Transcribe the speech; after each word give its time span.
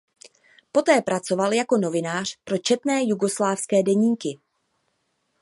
Poté 0.71 1.01
pracoval 1.01 1.53
jako 1.53 1.77
novinář 1.77 2.37
pro 2.43 2.57
četné 2.57 3.03
jugoslávské 3.03 3.83
deníky. 3.83 4.39